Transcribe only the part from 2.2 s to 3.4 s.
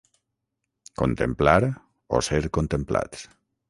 ser contemplats.